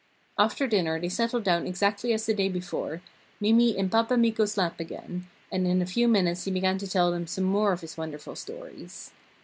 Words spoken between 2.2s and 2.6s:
the day